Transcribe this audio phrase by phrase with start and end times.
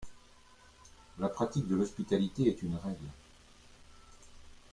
[1.19, 3.05] La pratique de l'hospitalité est une règle.